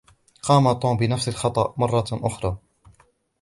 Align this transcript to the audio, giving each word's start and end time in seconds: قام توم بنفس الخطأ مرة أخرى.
قام 0.43 0.73
توم 0.73 0.97
بنفس 0.97 1.27
الخطأ 1.29 1.73
مرة 1.77 2.05
أخرى. 2.11 2.57